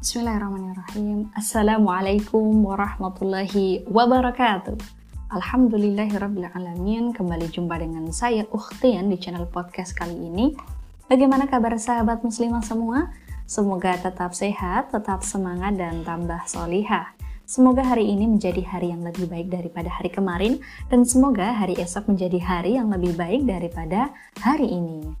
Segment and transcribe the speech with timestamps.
[0.00, 1.28] Bismillahirrahmanirrahim.
[1.36, 4.80] Assalamualaikum warahmatullahi wabarakatuh.
[5.28, 7.12] Alhamdulillahirrabbilalamin.
[7.12, 10.56] Kembali jumpa dengan saya Ukhtian di channel podcast kali ini.
[11.04, 13.12] Bagaimana kabar sahabat muslimah semua?
[13.44, 17.12] Semoga tetap sehat, tetap semangat, dan tambah solihah.
[17.44, 22.08] Semoga hari ini menjadi hari yang lebih baik daripada hari kemarin, dan semoga hari esok
[22.08, 25.12] menjadi hari yang lebih baik daripada hari ini.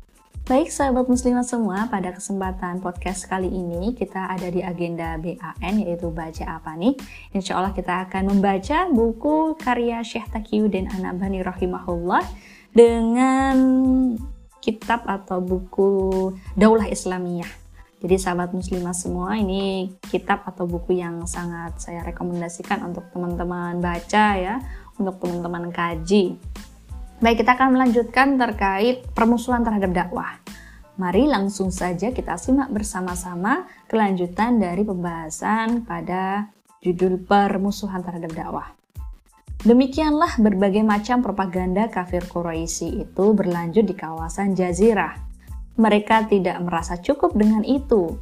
[0.50, 6.10] Baik sahabat muslimah semua, pada kesempatan podcast kali ini kita ada di agenda BAN yaitu
[6.10, 6.98] baca apa nih?
[7.30, 12.26] Insya Allah kita akan membaca buku karya Syekh Taqiyuddin Anabani rahimahullah
[12.74, 13.54] dengan
[14.58, 17.46] kitab atau buku Daulah Islamiyah.
[18.02, 24.26] Jadi sahabat muslimah semua ini kitab atau buku yang sangat saya rekomendasikan untuk teman-teman baca
[24.34, 24.58] ya,
[24.98, 26.42] untuk teman-teman kaji.
[27.20, 30.40] Baik, kita akan melanjutkan terkait permusuhan terhadap dakwah.
[30.96, 36.48] Mari langsung saja kita simak bersama-sama kelanjutan dari pembahasan pada
[36.80, 38.72] judul permusuhan terhadap dakwah.
[39.60, 45.20] Demikianlah berbagai macam propaganda kafir Quraisy itu berlanjut di kawasan Jazirah.
[45.76, 48.16] Mereka tidak merasa cukup dengan itu,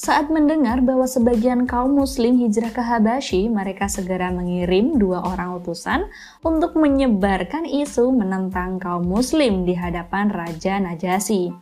[0.00, 6.08] saat mendengar bahwa sebagian kaum muslim hijrah ke Habasyi, mereka segera mengirim dua orang utusan
[6.40, 11.52] untuk menyebarkan isu menentang kaum muslim di hadapan Raja Najasyi.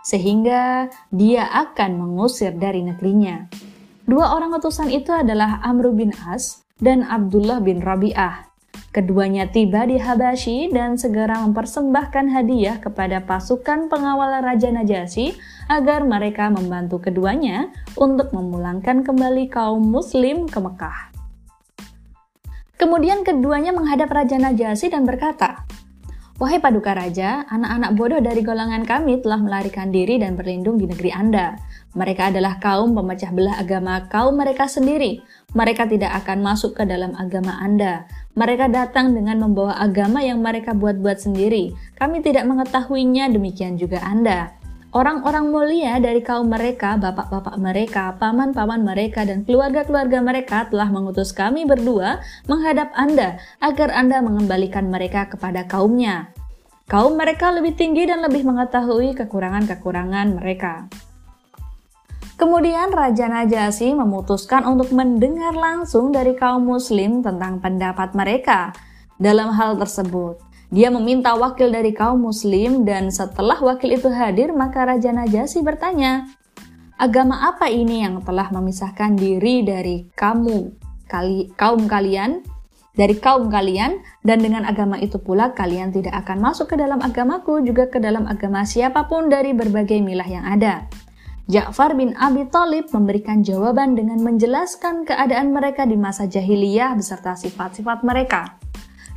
[0.00, 3.52] Sehingga dia akan mengusir dari negerinya.
[4.08, 8.53] Dua orang utusan itu adalah Amr bin As dan Abdullah bin Rabi'ah.
[8.94, 15.34] Keduanya tiba di Habasyi dan segera mempersembahkan hadiah kepada pasukan pengawal Raja Najasyi
[15.66, 21.10] agar mereka membantu keduanya untuk memulangkan kembali kaum muslim ke Mekah.
[22.78, 25.66] Kemudian keduanya menghadap Raja Najasyi dan berkata,
[26.38, 31.10] Wahai Paduka Raja, anak-anak bodoh dari golongan kami telah melarikan diri dan berlindung di negeri
[31.10, 31.58] Anda.
[31.94, 35.22] Mereka adalah kaum pemecah belah agama kaum mereka sendiri.
[35.54, 38.10] Mereka tidak akan masuk ke dalam agama Anda.
[38.34, 41.70] Mereka datang dengan membawa agama yang mereka buat-buat sendiri.
[41.94, 44.50] Kami tidak mengetahuinya, demikian juga Anda.
[44.94, 51.66] Orang-orang mulia dari kaum mereka, bapak-bapak mereka, paman-paman mereka, dan keluarga-keluarga mereka telah mengutus kami
[51.66, 56.30] berdua menghadap Anda agar Anda mengembalikan mereka kepada kaumnya.
[56.86, 60.86] Kaum mereka lebih tinggi dan lebih mengetahui kekurangan-kekurangan mereka.
[62.34, 68.74] Kemudian Raja Najasyi memutuskan untuk mendengar langsung dari kaum muslim tentang pendapat mereka.
[69.14, 70.42] Dalam hal tersebut,
[70.74, 76.26] dia meminta wakil dari kaum muslim dan setelah wakil itu hadir maka Raja Najasyi bertanya,
[76.94, 80.78] Agama apa ini yang telah memisahkan diri dari kamu,
[81.10, 82.38] kali, kaum kalian,
[82.94, 87.66] dari kaum kalian, dan dengan agama itu pula kalian tidak akan masuk ke dalam agamaku,
[87.66, 90.86] juga ke dalam agama siapa pun dari berbagai milah yang ada.
[91.44, 98.00] Ja'far bin Abi Thalib memberikan jawaban dengan menjelaskan keadaan mereka di masa jahiliyah beserta sifat-sifat
[98.00, 98.56] mereka.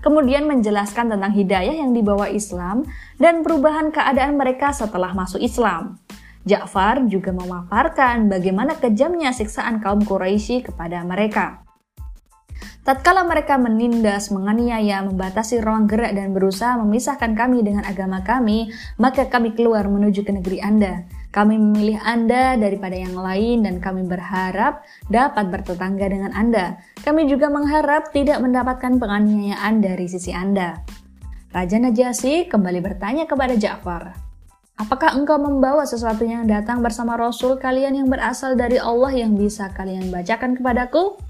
[0.04, 2.84] Kemudian menjelaskan tentang hidayah yang dibawa Islam
[3.16, 6.04] dan perubahan keadaan mereka setelah masuk Islam.
[6.44, 11.64] Ja'far juga memaparkan bagaimana kejamnya siksaan kaum Quraisy kepada mereka.
[12.84, 19.28] Tatkala mereka menindas, menganiaya, membatasi ruang gerak dan berusaha memisahkan kami dengan agama kami, maka
[19.32, 21.08] kami keluar menuju ke negeri Anda.
[21.38, 26.82] Kami memilih Anda daripada yang lain dan kami berharap dapat bertetangga dengan Anda.
[27.06, 30.82] Kami juga mengharap tidak mendapatkan penganiayaan dari sisi Anda.
[31.54, 34.18] Raja Najasyi kembali bertanya kepada Ja'far,
[34.82, 39.70] Apakah engkau membawa sesuatu yang datang bersama Rasul kalian yang berasal dari Allah yang bisa
[39.78, 41.22] kalian bacakan kepadaku?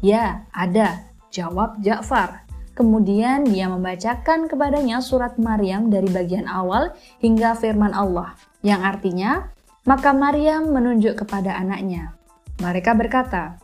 [0.00, 2.48] Ya, ada, jawab Ja'far.
[2.72, 9.48] Kemudian dia membacakan kepadanya surat Maryam dari bagian awal hingga firman Allah yang artinya,
[9.88, 12.12] maka Maryam menunjuk kepada anaknya.
[12.60, 13.56] Mereka berkata,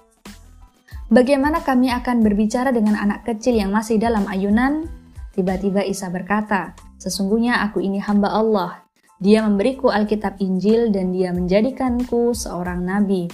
[1.07, 4.91] Bagaimana kami akan berbicara dengan anak kecil yang masih dalam ayunan?
[5.37, 8.83] Tiba-tiba Isa berkata, Sesungguhnya aku ini hamba Allah.
[9.23, 13.29] Dia memberiku Alkitab Injil dan dia menjadikanku seorang nabi.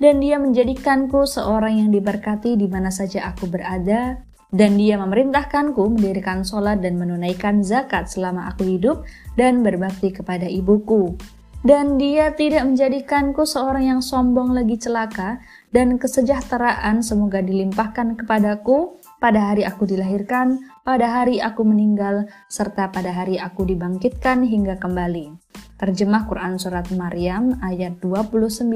[0.00, 4.18] Dan dia menjadikanku seorang yang diberkati di mana saja aku berada
[4.52, 11.16] dan dia memerintahkanku mendirikan sholat dan menunaikan zakat selama aku hidup dan berbakti kepada ibuku.
[11.62, 15.38] Dan dia tidak menjadikanku seorang yang sombong lagi celaka
[15.70, 23.14] dan kesejahteraan semoga dilimpahkan kepadaku pada hari aku dilahirkan, pada hari aku meninggal, serta pada
[23.14, 25.38] hari aku dibangkitkan hingga kembali.
[25.78, 28.66] Terjemah Quran Surat Maryam ayat 29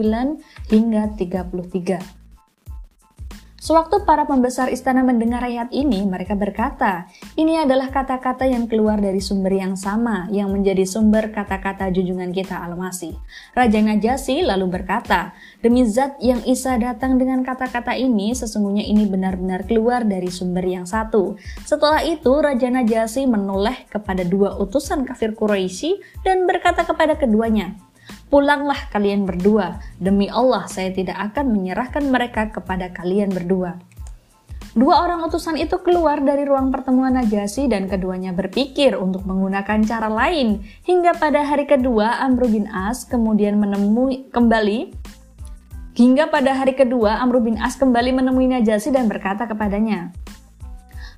[0.71, 2.26] hingga 33.
[3.57, 7.09] Sewaktu para pembesar istana mendengar ayat ini, mereka berkata,
[7.41, 12.53] ini adalah kata-kata yang keluar dari sumber yang sama, yang menjadi sumber kata-kata junjungan kita
[12.53, 13.17] Al-Masih.
[13.57, 15.33] Raja Najasi lalu berkata,
[15.65, 20.85] demi zat yang Isa datang dengan kata-kata ini, sesungguhnya ini benar-benar keluar dari sumber yang
[20.85, 21.41] satu.
[21.65, 27.73] Setelah itu, Raja Najasi menoleh kepada dua utusan kafir Quraisy dan berkata kepada keduanya,
[28.27, 33.79] Pulanglah kalian berdua, demi Allah saya tidak akan menyerahkan mereka kepada kalian berdua.
[34.77, 40.13] Dua orang utusan itu keluar dari ruang pertemuan Najasi dan keduanya berpikir untuk menggunakan cara
[40.13, 40.61] lain.
[40.85, 44.93] Hingga pada hari kedua Amr bin As kemudian menemui kembali
[45.97, 50.13] Hingga pada hari kedua Amr bin As kembali menemui Najasi dan berkata kepadanya,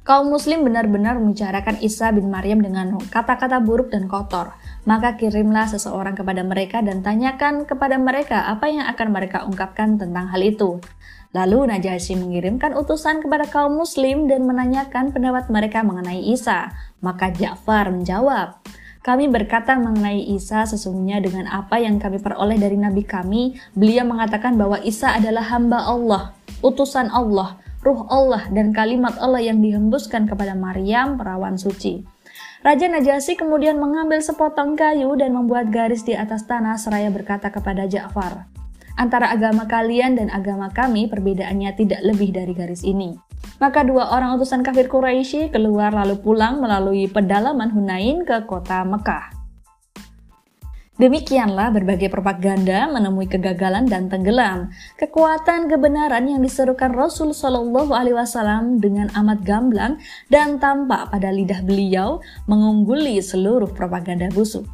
[0.09, 4.57] Kaum muslim benar-benar membicarakan Isa bin Maryam dengan kata-kata buruk dan kotor.
[4.89, 10.33] Maka kirimlah seseorang kepada mereka dan tanyakan kepada mereka apa yang akan mereka ungkapkan tentang
[10.33, 10.81] hal itu.
[11.37, 16.73] Lalu Najasyi mengirimkan utusan kepada kaum muslim dan menanyakan pendapat mereka mengenai Isa.
[17.05, 18.65] Maka Ja'far menjawab,
[19.05, 24.57] kami berkata mengenai Isa sesungguhnya dengan apa yang kami peroleh dari nabi kami, beliau mengatakan
[24.57, 26.33] bahwa Isa adalah hamba Allah,
[26.65, 32.03] utusan Allah, ruh Allah dan kalimat Allah yang dihembuskan kepada Maryam perawan suci.
[32.59, 37.87] Raja Najasyi kemudian mengambil sepotong kayu dan membuat garis di atas tanah seraya berkata kepada
[37.87, 38.51] Ja'far,
[38.99, 43.15] Antara agama kalian dan agama kami perbedaannya tidak lebih dari garis ini.
[43.63, 49.38] Maka dua orang utusan kafir Quraisy keluar lalu pulang melalui pedalaman Hunain ke kota Mekah.
[50.99, 54.75] Demikianlah berbagai propaganda menemui kegagalan dan tenggelam.
[54.99, 61.63] Kekuatan kebenaran yang diserukan Rasul Shallallahu Alaihi Wasallam dengan amat gamblang dan tampak pada lidah
[61.63, 62.19] beliau
[62.51, 64.67] mengungguli seluruh propaganda busuk.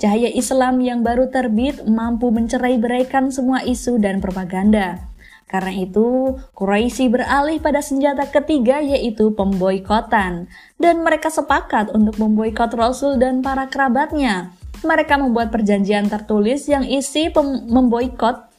[0.00, 5.04] Cahaya Islam yang baru terbit mampu mencerai beraikan semua isu dan propaganda.
[5.44, 10.48] Karena itu, Quraisy beralih pada senjata ketiga yaitu pemboikotan.
[10.80, 17.32] Dan mereka sepakat untuk memboikot Rasul dan para kerabatnya mereka membuat perjanjian tertulis yang isi
[17.70, 18.56] memboikot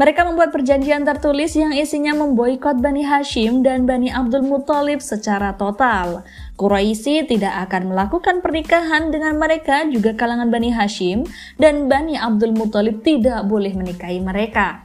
[0.00, 6.24] mereka membuat perjanjian tertulis yang isinya memboikot Bani Hashim dan Bani Abdul Muthalib secara total.
[6.56, 11.28] Quraisy tidak akan melakukan pernikahan dengan mereka juga kalangan Bani Hashim
[11.60, 14.80] dan Bani Abdul Muthalib tidak boleh menikahi mereka.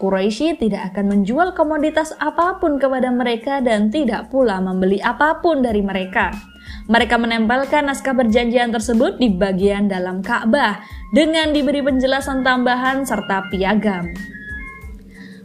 [0.00, 5.60] Quraisy tidak akan menjual komoditas apa pun kepada mereka dan tidak pula membeli apa pun
[5.60, 6.55] dari mereka.
[6.86, 14.06] Mereka menempelkan naskah perjanjian tersebut di bagian dalam Ka'bah dengan diberi penjelasan tambahan serta piagam.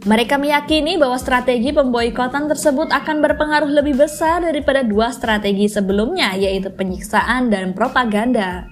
[0.02, 6.74] Mereka meyakini bahwa strategi pemboikotan tersebut akan berpengaruh lebih besar daripada dua strategi sebelumnya, yaitu
[6.74, 8.66] penyiksaan dan propaganda.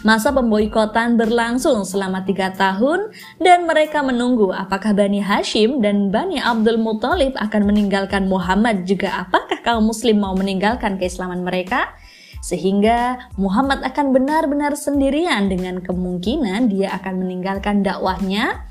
[0.00, 3.12] Masa pemboikotan berlangsung selama tiga tahun
[3.44, 9.60] dan mereka menunggu apakah Bani Hashim dan Bani Abdul Muthalib akan meninggalkan Muhammad juga apakah
[9.60, 11.92] kaum muslim mau meninggalkan keislaman mereka
[12.40, 18.64] sehingga Muhammad akan benar-benar sendirian dengan kemungkinan dia akan meninggalkan dakwahnya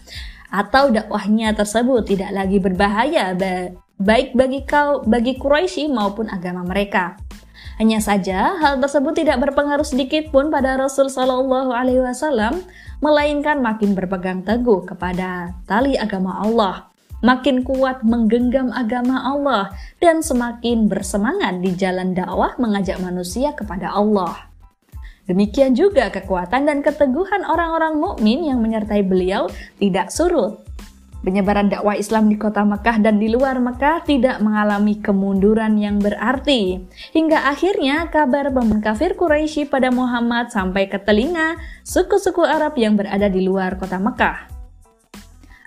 [0.50, 3.38] atau dakwahnya tersebut tidak lagi berbahaya
[4.02, 7.20] baik bagi kau bagi Quraisy maupun agama mereka.
[7.80, 12.60] Hanya saja hal tersebut tidak berpengaruh sedikit pun pada Rasul Shallallahu Alaihi Wasallam,
[13.00, 16.89] melainkan makin berpegang teguh kepada tali agama Allah,
[17.20, 19.72] makin kuat menggenggam agama Allah,
[20.04, 24.50] dan semakin bersemangat di jalan dakwah mengajak manusia kepada Allah.
[25.30, 29.46] Demikian juga kekuatan dan keteguhan orang-orang mukmin yang menyertai beliau
[29.78, 30.70] tidak surut
[31.20, 36.80] Penyebaran dakwah Islam di kota Mekah dan di luar Mekah tidak mengalami kemunduran yang berarti.
[37.12, 43.44] Hingga akhirnya kabar kafir Quraisy pada Muhammad sampai ke telinga suku-suku Arab yang berada di
[43.44, 44.49] luar kota Mekah.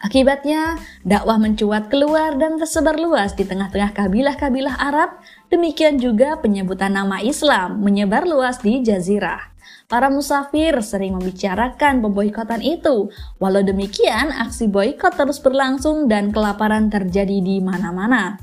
[0.02, 5.23] Akibatnya, dakwah mencuat keluar dan tersebar luas di tengah-tengah kabilah-kabilah Arab.
[5.47, 9.54] Demikian juga penyebutan nama Islam menyebar luas di Jazirah.
[9.87, 13.14] Para musafir sering membicarakan pemboikotan itu.
[13.38, 18.42] Walau demikian, aksi boikot terus berlangsung dan kelaparan terjadi di mana-mana.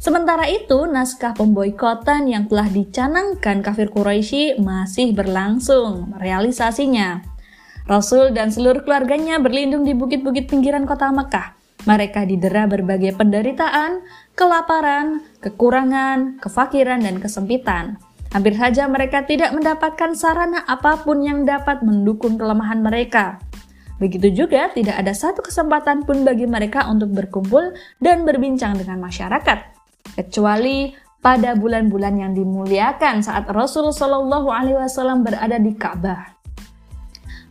[0.00, 7.33] Sementara itu, naskah pemboikotan yang telah dicanangkan kafir Quraisy masih berlangsung realisasinya.
[7.84, 11.52] Rasul dan seluruh keluarganya berlindung di bukit-bukit pinggiran kota Mekah.
[11.84, 14.00] Mereka didera berbagai penderitaan,
[14.32, 18.00] kelaparan, kekurangan, kefakiran, dan kesempitan.
[18.32, 23.36] Hampir saja mereka tidak mendapatkan sarana apa pun yang dapat mendukung kelemahan mereka.
[24.00, 29.58] Begitu juga tidak ada satu kesempatan pun bagi mereka untuk berkumpul dan berbincang dengan masyarakat,
[30.18, 36.43] kecuali pada bulan-bulan yang dimuliakan saat Rasul Shallallahu Alaihi Wasallam berada di Ka'bah.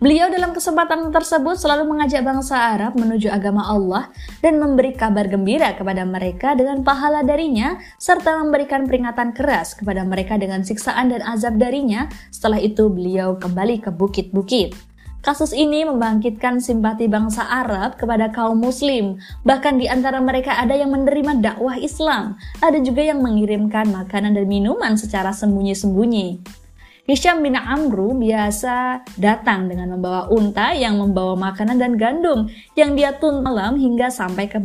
[0.03, 4.12] Beliau dalam kesempatan tersebut selalu mengajak bangsa Arab menuju agama Allah
[4.43, 10.36] dan memberi kabar gembira kepada mereka dengan pahala darinya serta memberikan peringatan keras kepada mereka
[10.36, 12.12] dengan siksaan dan azab darinya.
[12.36, 14.75] Setelah itu beliau kembali ke bukit-bukit.
[15.24, 19.24] Kasus ini membangkitkan simpati bangsa Arab kepada kaum muslim.
[19.48, 22.36] Bahkan di antara mereka ada yang menerima dakwah Islam.
[22.60, 26.60] Ada juga yang mengirimkan makanan dan minuman secara sembunyi-sembunyi.
[27.03, 32.48] Hisham bin Amru biasa datang dengan membawa unta yang membawa makanan dan gandum
[32.79, 34.55] yang dia tun malam hingga sampai ke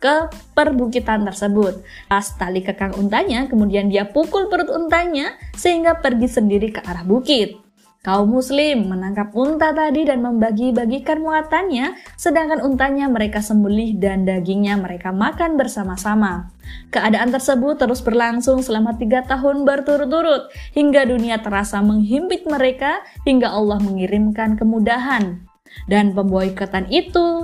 [0.00, 0.14] ke
[0.56, 1.84] perbukitan tersebut.
[2.08, 7.65] Pas tali kekang untanya, kemudian dia pukul perut untanya sehingga pergi sendiri ke arah bukit.
[8.06, 15.10] Kaum muslim menangkap unta tadi dan membagi-bagikan muatannya, sedangkan untanya mereka sembelih dan dagingnya mereka
[15.10, 16.54] makan bersama-sama.
[16.94, 23.82] Keadaan tersebut terus berlangsung selama tiga tahun berturut-turut, hingga dunia terasa menghimpit mereka, hingga Allah
[23.82, 25.42] mengirimkan kemudahan.
[25.90, 27.42] Dan pemboikotan itu,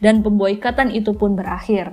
[0.00, 1.92] dan pemboikotan itu pun berakhir.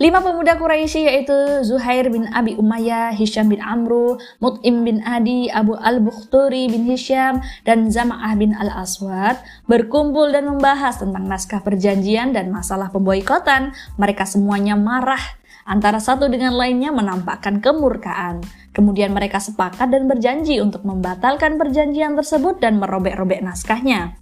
[0.00, 5.76] Lima pemuda Quraisy yaitu Zuhair bin Abi Umayyah, Hisham bin Amru, Mut'im bin Adi, Abu
[5.76, 9.36] Al-Bukhturi bin Hisham, dan Zama'ah bin Al-Aswad
[9.68, 13.76] berkumpul dan membahas tentang naskah perjanjian dan masalah pemboikotan.
[14.00, 15.20] Mereka semuanya marah
[15.66, 18.40] antara satu dengan lainnya menampakkan kemurkaan.
[18.70, 24.14] Kemudian mereka sepakat dan berjanji untuk membatalkan perjanjian tersebut dan merobek-robek naskahnya.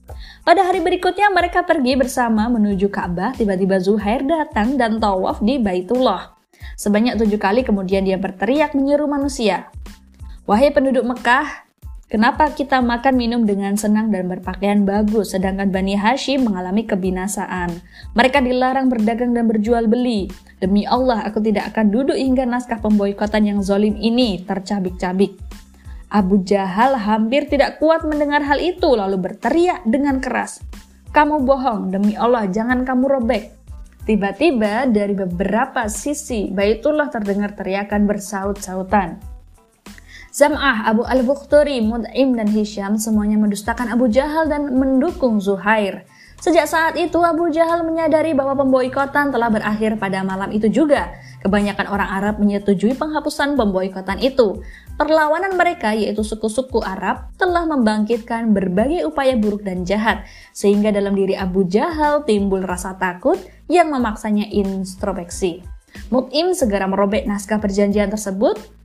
[0.43, 6.33] Pada hari berikutnya mereka pergi bersama menuju Ka'bah, tiba-tiba Zuhair datang dan tawaf di Baitullah.
[6.81, 9.69] Sebanyak tujuh kali kemudian dia berteriak menyeru manusia.
[10.49, 11.68] Wahai penduduk Mekah,
[12.09, 17.85] Kenapa kita makan minum dengan senang dan berpakaian bagus, sedangkan Bani Hashim mengalami kebinasaan?
[18.17, 20.33] Mereka dilarang berdagang dan berjual beli.
[20.57, 25.37] Demi Allah, aku tidak akan duduk hingga naskah pemboikotan yang zolim ini tercabik-cabik.
[26.09, 30.65] Abu Jahal hampir tidak kuat mendengar hal itu, lalu berteriak dengan keras.
[31.13, 33.53] Kamu bohong, demi Allah, jangan kamu robek.
[34.09, 39.38] Tiba-tiba dari beberapa sisi Baitullah terdengar teriakan bersaut-sautan.
[40.29, 46.05] Zam'ah, Abu Al-Bukhturi, Mud'im, dan Hisham semuanya mendustakan Abu Jahal dan mendukung Zuhair.
[46.39, 51.11] Sejak saat itu Abu Jahal menyadari bahwa pemboikotan telah berakhir pada malam itu juga.
[51.43, 54.63] Kebanyakan orang Arab menyetujui penghapusan pemboikotan itu.
[54.95, 60.23] Perlawanan mereka yaitu suku-suku Arab telah membangkitkan berbagai upaya buruk dan jahat
[60.55, 65.67] sehingga dalam diri Abu Jahal timbul rasa takut yang memaksanya introspeksi.
[66.15, 68.78] Mut'im segera merobek naskah perjanjian tersebut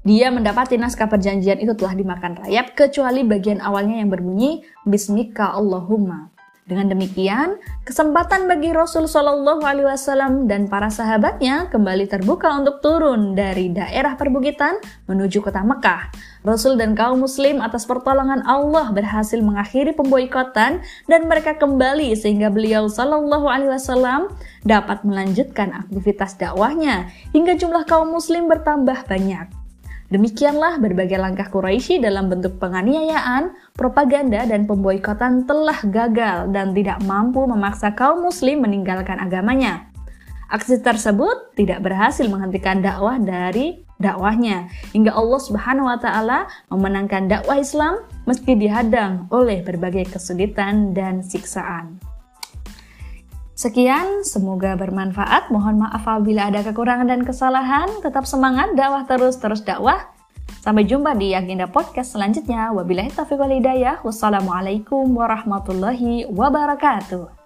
[0.00, 6.32] dia mendapati naskah perjanjian itu telah dimakan rayap kecuali bagian awalnya yang berbunyi Bismika Allahumma.
[6.70, 13.34] Dengan demikian, kesempatan bagi Rasul Shallallahu Alaihi Wasallam dan para sahabatnya kembali terbuka untuk turun
[13.34, 14.78] dari daerah perbukitan
[15.10, 16.14] menuju kota Mekah.
[16.46, 20.78] Rasul dan kaum Muslim atas pertolongan Allah berhasil mengakhiri pemboikotan
[21.10, 24.30] dan mereka kembali sehingga beliau Shallallahu Alaihi Wasallam
[24.62, 29.59] dapat melanjutkan aktivitas dakwahnya hingga jumlah kaum Muslim bertambah banyak.
[30.10, 37.46] Demikianlah berbagai langkah Quraisy dalam bentuk penganiayaan, propaganda, dan pemboikotan telah gagal dan tidak mampu
[37.46, 39.86] memaksa kaum muslim meninggalkan agamanya.
[40.50, 47.62] Aksi tersebut tidak berhasil menghentikan dakwah dari dakwahnya hingga Allah Subhanahu wa taala memenangkan dakwah
[47.62, 52.09] Islam meski dihadang oleh berbagai kesulitan dan siksaan.
[53.60, 55.52] Sekian, semoga bermanfaat.
[55.52, 57.92] Mohon maaf apabila ada kekurangan dan kesalahan.
[58.00, 60.00] Tetap semangat, dakwah terus, terus dakwah.
[60.64, 62.72] Sampai jumpa di agenda podcast selanjutnya.
[62.72, 64.00] Wabillahi taufiq wal hidayah.
[64.00, 67.39] Wassalamualaikum warahmatullahi wabarakatuh.